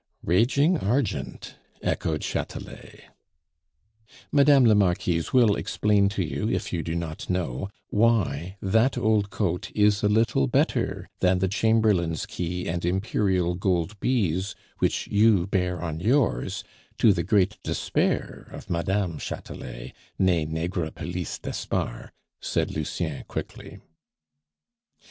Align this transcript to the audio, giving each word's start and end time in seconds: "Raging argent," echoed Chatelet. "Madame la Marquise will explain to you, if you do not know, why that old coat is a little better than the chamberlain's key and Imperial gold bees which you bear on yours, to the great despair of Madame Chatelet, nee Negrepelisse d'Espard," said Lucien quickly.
"Raging 0.23 0.79
argent," 0.79 1.57
echoed 1.83 2.21
Chatelet. 2.21 3.03
"Madame 4.31 4.65
la 4.65 4.73
Marquise 4.73 5.31
will 5.31 5.55
explain 5.55 6.09
to 6.09 6.23
you, 6.23 6.49
if 6.49 6.73
you 6.73 6.81
do 6.81 6.95
not 6.95 7.29
know, 7.29 7.69
why 7.91 8.57
that 8.63 8.97
old 8.97 9.29
coat 9.29 9.69
is 9.75 10.01
a 10.01 10.09
little 10.09 10.47
better 10.47 11.07
than 11.19 11.37
the 11.37 11.47
chamberlain's 11.47 12.25
key 12.25 12.67
and 12.67 12.83
Imperial 12.83 13.53
gold 13.53 13.99
bees 13.99 14.55
which 14.79 15.05
you 15.05 15.45
bear 15.45 15.79
on 15.79 15.99
yours, 15.99 16.63
to 16.97 17.13
the 17.13 17.21
great 17.21 17.59
despair 17.61 18.47
of 18.53 18.71
Madame 18.71 19.19
Chatelet, 19.19 19.93
nee 20.17 20.47
Negrepelisse 20.47 21.39
d'Espard," 21.39 22.09
said 22.39 22.71
Lucien 22.75 23.23
quickly. 23.27 23.77